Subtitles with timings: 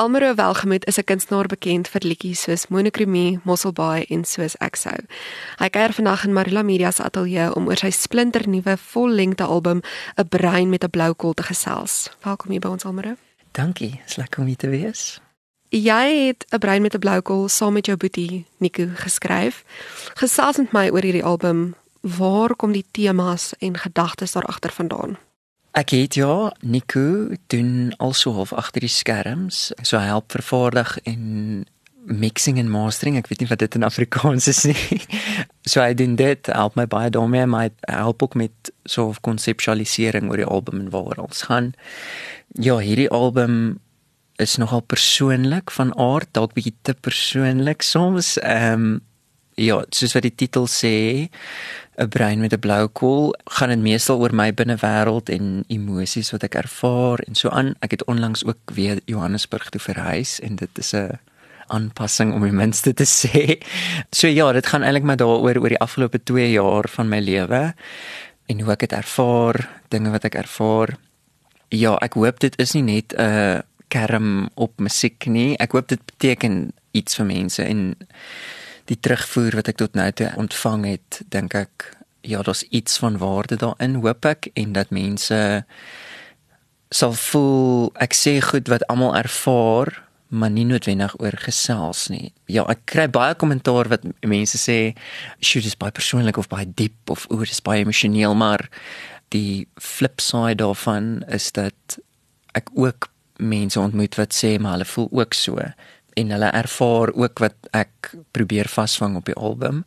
[0.00, 4.96] Almero Welgemoed is 'n kunstenaar bekend vir liedjies soos Monochromie, Mosselbaai en soos ek sou.
[5.58, 9.82] Hy kuier vandag in Marula Media se ateljee om oor sy splinternuwe vollengte album
[10.16, 12.10] 'n brein met 'n blou kol te gesels.
[12.22, 13.16] Welkom hier by ons Almero.
[13.52, 15.20] Dankie, is lekker om hier te wees.
[15.68, 19.64] Jy het 'n brein met 'n blou kol saam met jou boetie Nico geskryf.
[20.14, 21.74] Gesels met my oor hierdie album.
[22.00, 25.18] Waar kom die temas en gedagtes daar agter vandaan?
[25.72, 29.70] Ek het ja, Nico doen also half agter die skerms.
[29.82, 31.66] So hy help vervaardig en
[32.10, 33.18] mixing en mastering.
[33.20, 34.78] Ek weet nie wat dit in Afrikaans is nie.
[35.70, 39.20] So hy doen dit, help my baie daarmee, maar hy help ook met so 'n
[39.20, 41.74] konseptualisering oor die album en waaroor ons gaan.
[42.58, 43.78] Ja, hierdie album
[44.40, 48.38] is nogal persoonlik van aard, dalk bietjie te persoonlik soms.
[48.38, 49.00] Ehm um,
[49.54, 51.28] ja, soos wat die titel sê,
[52.00, 56.42] 'n brein met 'n blou kol, gaan dit meestal oor my binnewêreld en emosies wat
[56.42, 57.74] ek ervaar en so aan.
[57.80, 61.18] Ek het onlangs ook weer Johannesburg toe verhuis en dit is 'n
[61.66, 63.62] aanpassing om die minste te sê.
[64.10, 67.74] So ja, dit gaan eintlik maar daaroor oor die afgelope 2 jaar van my lewe
[68.46, 70.96] en hoe ek dit ervaar, dinge wat ek ervaar.
[71.68, 75.58] Ja, ek hoop dit is nie net 'n uh, kerm op musiek nie.
[75.58, 77.96] Ek hoop dit beteken iets vir mense en
[78.90, 81.90] die terugvoer wat ek tot nou toe ontvang het, dink ek
[82.26, 85.40] ja, daar's iets van waarde daarin, hoop ek en dat mense
[86.90, 92.30] sal voel ek sê goed wat almal ervaar maar nie noodwendig oor gesels nie.
[92.46, 94.94] Ja, ek kry baie kommentaar wat mense sê,
[95.42, 98.68] "Shoot, dis baie persoonlik of baie diep of oor dis baie emosioneel," maar
[99.30, 101.98] die flip side daarvan is dat
[102.54, 105.58] ek ook mense ontmoet wat sê maar hulle voel ook so
[106.14, 109.84] en hulle ervaar ook wat ek probeer vasvang op die album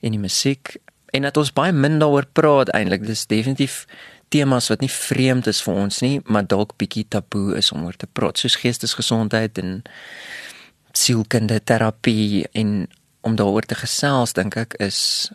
[0.00, 0.76] en die musiek
[1.14, 3.84] en dat ons baie min daaroor praat eintlik dis definitief
[4.28, 7.96] temas wat nie vreemd is vir ons nie maar dalk bietjie taboe is om oor
[7.96, 9.82] te praat soos geestesgesondheid en
[10.94, 12.86] sielkunde terapie en
[13.24, 15.30] om daaroor te gesels dink ek is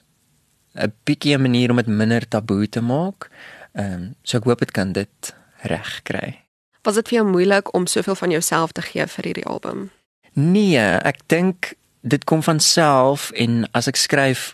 [0.75, 3.29] 'n bietjie 'n manier om dit minder taboe te maak.
[3.73, 6.45] Ehm um, so ek hoop dit kan dit reg kry.
[6.83, 9.91] Was dit vir jou moeilik om soveel van jouself te gee vir hierdie album?
[10.39, 11.73] Nee, ek dink
[12.07, 14.53] dit kom van self en as ek skryf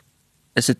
[0.58, 0.80] is dit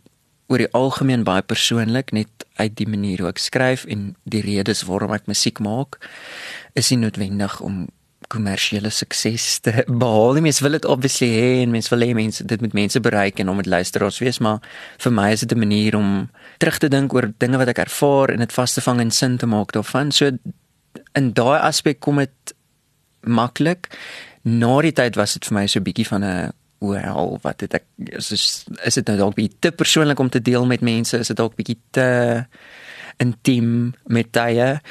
[0.50, 4.86] oor die algemeen baie persoonlik net uit die manier hoe ek skryf en die redes
[4.88, 5.98] waarom ek musiek maak
[6.78, 7.86] is nie noodwendig om
[8.34, 10.42] kommersiële sukses te behaal.
[10.42, 13.52] Mens wil dit obviously hê en mens wil hê mense dit met mense bereik en
[13.54, 14.62] om dit luisteraars wees, maar
[15.04, 18.34] vir my is dit 'n manier om terug te dink oor dinge wat ek ervaar
[18.34, 20.12] en dit vas te vang en sin te maak daarvan.
[20.12, 20.32] So
[21.14, 22.56] in daai aspek kom dit
[23.22, 23.90] maklik.
[24.46, 27.74] Na die tyd was dit vir my so 'n bietjie van 'n wel wat dit
[27.74, 28.32] ek is
[28.84, 31.56] is dit nou dalk bietjie te persoonlik om te deel met mense, is dit dalk
[31.56, 32.46] bietjie te
[33.18, 34.82] intiem met tye.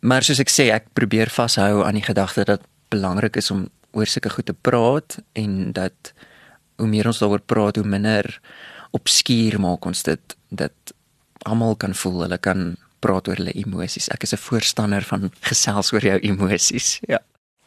[0.00, 2.60] Maar soos ek sê, ek probeer vashou aan die gedagte dat
[2.90, 6.12] belangrik is om oor sulke goed te praat en dat
[6.76, 8.40] hoe meer ons daaroor praat, hoe minder
[8.90, 10.94] obskuur maak ons dit dat
[11.48, 14.08] almal kan voel, hulle kan praat oor hulle emosies.
[14.10, 17.00] Ek is 'n voorstander van gesels oor jou emosies.
[17.08, 17.18] Ja.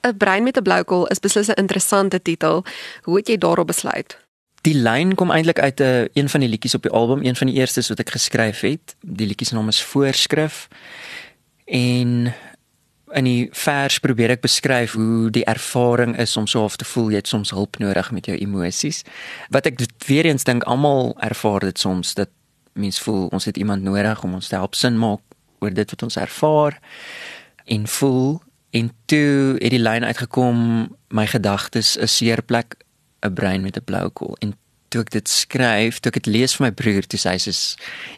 [0.02, 2.64] 'n Brein met 'n blou kol is beslis 'n interessante titel.
[3.02, 4.18] Hoe het jy daarop besluit?
[4.62, 7.36] Die lyn kom eintlik uit 'n uh, een van die liedjies op die album, een
[7.36, 8.96] van die eerstes wat ek geskryf het.
[9.02, 10.68] Die liedjie se naam is Voorskrif.
[11.66, 12.34] En
[13.12, 17.10] in die vers probeer ek beskryf hoe die ervaring is om so half te voel
[17.10, 19.02] jy het soms hulp nodig met jou emosies.
[19.50, 22.30] Wat ek weer eens dink almal ervaar dit soms dat
[22.74, 25.20] mens voel ons het iemand nodig om ons te help sin maak
[25.60, 26.80] oor dit wat ons ervaar
[27.66, 32.76] en voel en toe het die lyn uitgekom my gedagtes 'n seerplek
[33.22, 34.56] 'n brein met 'n blou kol en
[34.92, 37.54] toe ek dit skryf toe ek dit lees vir my broer toe sê hy sê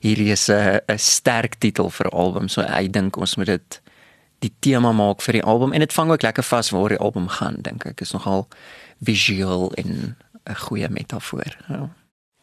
[0.02, 2.48] hierdie is 'n 'n sterk titel vir 'n album.
[2.48, 3.82] So hy dink ons moet dit
[4.40, 5.74] die tema maak vir die album.
[5.74, 8.02] En dit vang ook lekker vas waar die album gaan dink ek.
[8.02, 8.48] Is nogal
[9.02, 10.18] visueel en
[10.50, 11.58] 'n goeie metafoor.
[11.70, 11.90] Ja.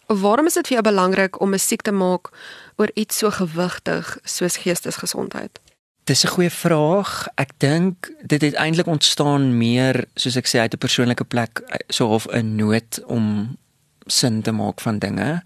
[0.07, 2.31] Waarom is dit vir jou belangrik om musiek te maak
[2.77, 5.61] oor iets so gewigtig soos geestesgesondheid?
[6.05, 7.29] Dis 'n goeie vraag.
[7.35, 12.09] Ek dink dit het eintlik ontstaan meer soos ek sê uit 'n persoonlike plek, so
[12.09, 13.57] half 'n nood om
[14.07, 15.43] sin te maak van dinge.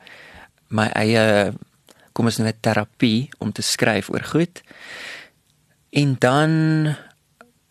[0.68, 1.52] My eie
[2.12, 4.62] kom ons nou net terapie om te skryf oor goed.
[5.90, 6.50] En dan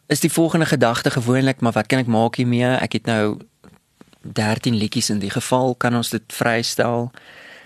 [0.07, 2.75] is die volgende gedagte gewoonlik, maar wat kan ek maak hiermee?
[2.75, 3.38] Ek het nou
[4.22, 7.12] 13 liedjies in die geval kan ons dit vrystel.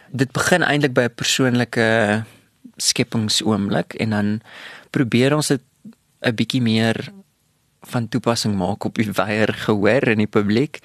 [0.10, 2.24] Dit begin eintlik by 'n persoonlike
[2.78, 4.42] skepingsoomblik en dan
[4.90, 5.62] probeer ons dit
[6.22, 7.14] 'n bietjie meer
[7.82, 10.80] van toepassing maak op die wyeer gehoor in die publiek.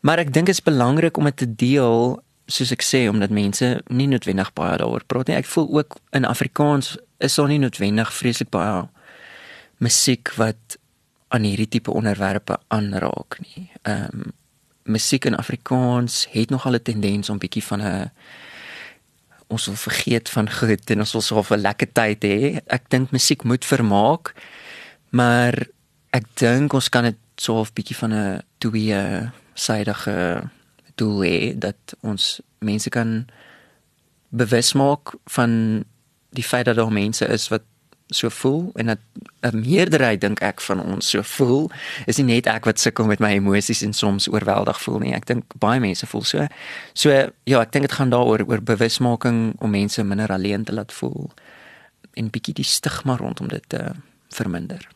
[0.00, 3.82] Maar ek dink dit is belangrik om dit te deel soos ek sê omdat mense
[3.88, 5.36] nie noodwendig baie daaroor praat nie.
[5.36, 8.88] Ek voel ook in Afrikaans is daar nie noodwendig vreeslik baie
[9.78, 10.78] musiek wat
[11.28, 13.70] aan hierdie tipe onderwerpe aanraak nie.
[13.82, 14.38] Ehm um,
[14.90, 18.10] musiek in Afrikaans het nogal 'n tendens om bietjie van 'n
[19.50, 22.60] ons wil vergeet van goed en ons wil so 'n lekker tyd hê.
[22.66, 24.34] Ek dink musiek moet vermaak,
[25.10, 25.54] maar
[26.12, 30.50] ek dink ons kan dit so 'n bietjie van 'n twee sydige
[30.94, 33.26] doel hê dat ons mense kan
[34.28, 35.84] bewus maak van
[36.30, 37.62] die feit dat daar mense is wat
[38.10, 38.98] so voel en dat
[39.40, 41.70] 'n meerderheid dink ek van ons so voel
[42.06, 45.26] is nie net ek wat sukkel met my emosies en soms oorweldig voel nie ek
[45.26, 46.46] dink baie mense voel so
[46.92, 47.10] so
[47.44, 51.30] ja ek dink dit gaan daaroor oor bewusmaking om mense minder alleen te laat voel
[52.14, 53.92] en bietjie die stigma rondom dit te
[54.28, 54.88] verminder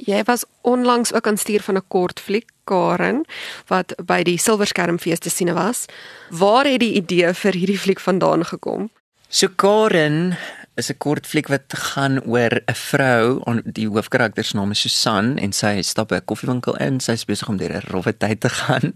[0.00, 3.24] Jy was onlangs ook aan stuur van 'n kort fliek Karen
[3.66, 5.86] wat by die Silverskermfees te sien was.
[6.30, 8.90] Waar het die idee vir hierdie fliek vandaan gekom?
[9.28, 10.36] So Karen
[10.74, 15.38] is 'n kort fliek wat gaan oor 'n vrou, die hoofkarakter se naam is Susan
[15.38, 17.00] en sy stap by 'n koffiewinkel in.
[17.00, 18.94] Sy is besig om deur 'n rowwe tyd te gaan.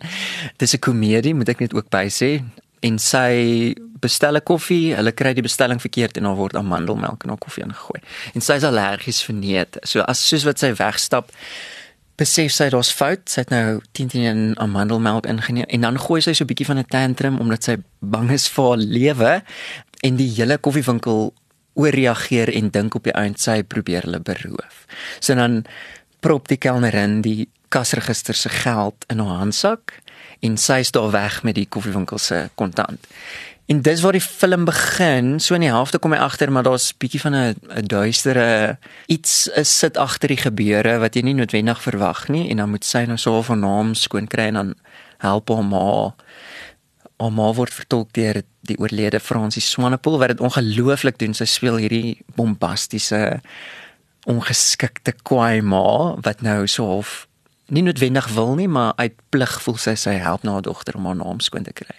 [0.57, 2.43] Dis 'n komedie, moet ek net ook by sê.
[2.81, 7.29] En sy bestel 'n koffie, hulle kry die bestelling verkeerd en daar word amandelmelk in
[7.29, 8.01] haar koffie ingegooi.
[8.35, 9.79] En sy is allergies vir neute.
[9.83, 11.31] So as soos wat sy wegstap,
[12.17, 13.29] besef sy daar's fout.
[13.31, 16.79] Sy het nou 10 teen amandelmelk ingeneem en dan gooi sy so 'n bietjie van
[16.79, 19.43] 'n tantrum omdat sy bang is vir haar lewe
[20.03, 21.33] en die hele koffiewinkel
[21.75, 24.87] ooreageer en dink op die eind sy probeer hulle beroof.
[25.21, 25.65] So dan
[26.21, 29.99] prop die kelnerin die kasregister se geld in haar handsak
[30.45, 33.07] en sy is daar weg met die koffiewinkel se kontant.
[33.67, 35.41] En dis waar die film begin.
[35.41, 39.49] So in die helfte kom hy agter maar daar's bietjie van 'n 'n duistere iets
[39.57, 43.05] is sit agter die gebeure wat jy nie noodwendig verwag nie en dan moet sy
[43.05, 44.75] nou so 'n naam skoon kry en dan
[45.19, 46.13] help hom maar
[47.23, 51.35] Oma word vertolk deur die oorlede Fransie Swanepoel wat dit ongelooflik doen.
[51.35, 53.41] Sy speel hierdie bombastiese
[54.27, 57.27] ongeskikte kwaai ma wat nou so half
[57.73, 61.07] nie noodwendig wil nie, maar uit plig voel sy sy help na haar dogter om
[61.09, 61.97] haar naam skoon te kry.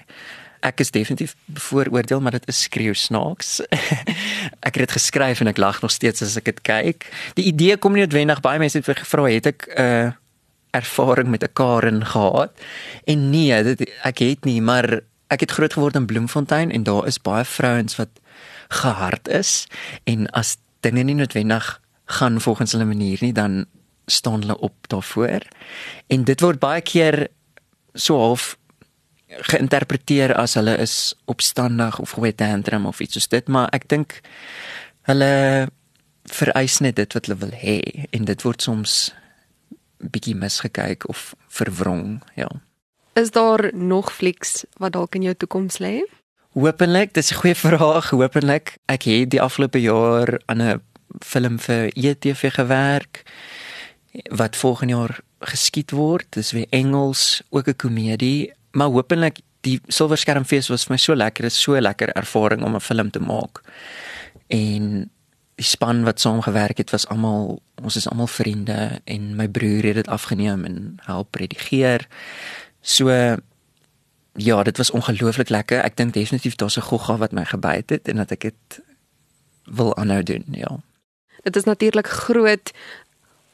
[0.65, 3.59] Ek is definitief bevooroordeel, maar dit is skreeu snaaks.
[4.67, 7.09] ek het dit geskryf en ek lag nog steeds as ek dit kyk.
[7.37, 10.13] Die idee kom nie noodwendig baie mense het vir gevra het ek 'n uh,
[10.75, 12.51] ervaring met 'n Karen gehad.
[13.03, 17.07] En nee, dit ek het nie, maar ek het groot geword in Bloemfontein en daar
[17.07, 18.09] is baie vrouens wat
[18.67, 19.67] gehard is
[20.03, 23.65] en as dinge nie noodwendig gaan volgens hulle manier nie, dan
[24.05, 25.41] staan hulle op daarvoor.
[26.07, 27.27] En dit word baie keer
[27.93, 28.57] so half
[29.27, 34.19] geïnterpreteer as hulle is opstandig of goeie tantrum of iets soos dit, maar ek dink
[35.09, 35.67] hulle
[36.25, 37.79] vereis net dit wat hulle wil hê
[38.11, 39.13] en dit word soms
[39.97, 42.49] bietjie misgekyk of verwrong, ja.
[43.13, 46.03] Is daar nog flieks wat dalk in jou toekoms lê?
[46.55, 48.77] Hoopelik, dis 'n goeie vraag, hoopelik.
[48.85, 50.81] Ek het die afgelope jaar aan 'n
[51.19, 53.23] film vir ETV gewerk
[54.23, 56.25] wat volgende jaar geskiet word.
[56.29, 61.45] Dis weer Engels, ook 'n komedie, maar hoopelik die Silverskermfees was vir my so lekker,
[61.45, 63.61] is so lekker ervaring om 'n film te maak.
[64.47, 65.09] En
[65.55, 69.83] die span wat saam gewerk het was almal ons is almal vriende en my broer
[69.83, 72.07] het dit afgeneem en help redigeer.
[72.81, 73.09] So
[74.35, 75.79] ja, dit was ongelooflik lekker.
[75.79, 78.81] Ek dink definitief daar's 'n gogga wat my gebyt het en dat ek dit
[79.63, 80.79] wil aanhou doen, ja.
[81.43, 82.71] Dit is natuurlik groot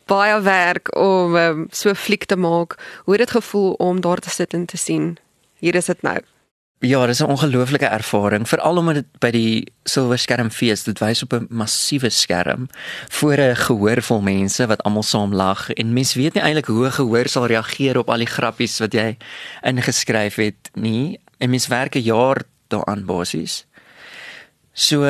[0.06, 2.75] baie werk om um, so fliek te maak.
[3.04, 5.18] Hoe het dit gevoel om daar te sit en te sien?
[5.59, 6.19] Hier is dit nou.
[6.83, 11.45] Ja, dis 'n ongelooflike ervaring, veral omdat dit by die Silverskermfees dit wys op 'n
[11.50, 12.69] massiewe skerm
[13.09, 16.92] voor 'n gehoor vol mense wat almal saam lag en mens weet nie eintlik hoe
[16.92, 19.18] gehoor sal reageer op al die grappies wat jy
[19.61, 21.19] ingeskryf het nie.
[21.38, 23.66] En mens werk 'n jaar daaraan basies.
[24.73, 25.04] So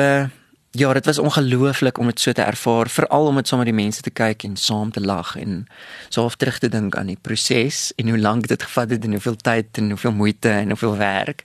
[0.74, 4.00] Ja, dit was ongelooflik om dit so te ervaar, veral om met sommer die mense
[4.00, 5.66] te kyk en saam te lag en
[6.08, 9.10] so of terug te dink aan die proses en hoe lank dit gevat het en
[9.10, 11.44] hoeveel tyd en hoeveel moeite en hoeveel werk.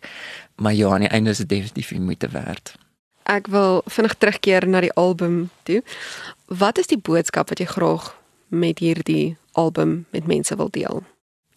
[0.56, 2.72] Maar ja, aan die einde is dit definitief die moeite werd.
[3.28, 5.84] Ek wil vinnig terugkeer na die album toe.
[6.48, 8.14] Wat is die boodskap wat jy graag
[8.48, 11.04] met hierdie album met mense wil deel?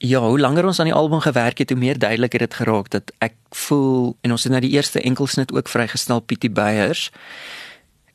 [0.02, 2.88] Ja, hoe langer ons aan die album gewerk het, hoe meer duidelik het dit geraak
[2.88, 7.10] dat ek voel en ons het nou die eerste enkelsnit ook vrygestel Pietie Beyers.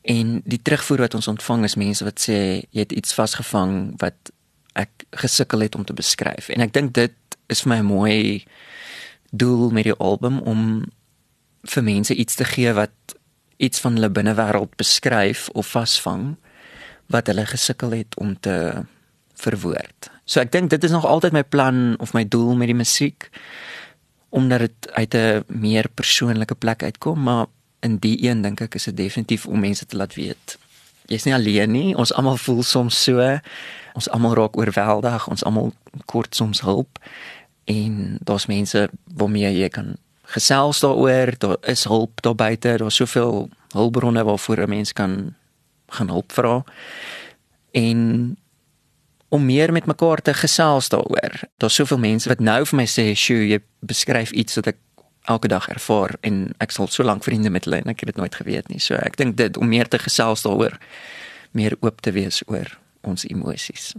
[0.02, 2.38] En die terugvoer wat ons ontvang is mense wat sê
[2.74, 4.32] jy het iets vasgevang wat
[4.74, 6.48] ek gesukkel het om te beskryf.
[6.50, 8.44] En ek dink dit is vir my 'n mooi
[9.30, 10.90] doel met die album om
[11.62, 13.14] vir mense iets te gee wat
[13.56, 16.34] iets van hulle binnewêreld beskryf of vasvang
[17.06, 18.82] wat hulle gesukkel het om te
[19.34, 20.15] verwoord.
[20.26, 23.30] So ek dink dit is nog altyd my plan of my doel met die musiek
[24.36, 27.46] omdat dit uit 'n meer persoonlike plek uitkom, maar
[27.80, 30.58] in die een dink ek is dit definitief om mense te laat weet
[31.10, 31.94] jy's nie alleen nie.
[31.98, 33.22] Ons almal voel soms so.
[33.96, 35.28] Ons almal raak oorweldig.
[35.30, 35.72] Ons almal
[36.10, 37.00] kort soms hulp.
[37.70, 38.86] En daar's mense
[39.18, 39.94] waarmee jy kan
[40.34, 41.34] gesels daaroor.
[41.38, 42.76] Daar is hulp daar buite.
[42.82, 45.34] Daar's soveel hulpbronne waarvoor 'n mens kan
[45.88, 46.64] gaan hulp vra.
[47.70, 48.36] En
[49.28, 51.40] om meer met mekaar te gesels daaroor.
[51.56, 54.76] Daar's soveel mense wat nou vir my sê, "Sjoe, jy beskryf iets wat ek
[55.24, 58.16] elke dag ervaar en ek sal so lank vriende met hulle en ek het dit
[58.16, 60.78] nooit geweet nie." So ek dink dit om meer te gesels daaroor,
[61.50, 63.94] meer oop te wees oor ons emosies.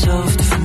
[0.00, 0.38] Soft.
[0.38, 0.59] to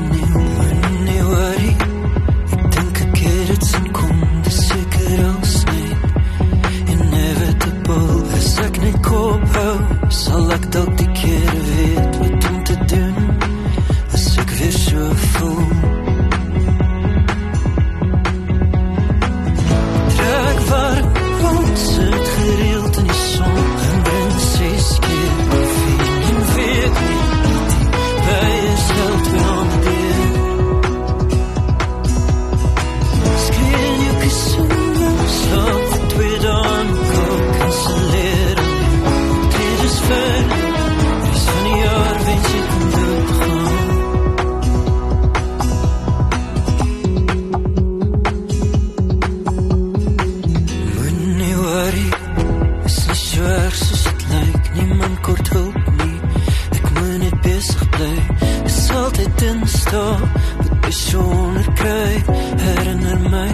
[59.95, 60.19] daar
[60.57, 62.23] Wat persoon kry
[62.57, 63.51] herinner my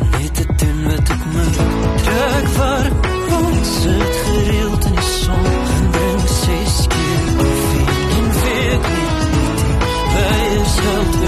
[0.00, 1.56] Om net te doen wat ek moet
[2.06, 2.96] Druk warm
[3.28, 7.86] Kom sit gereeld in die son En drink ses keer koffie
[8.18, 9.10] En weet nie
[10.12, 11.27] By is help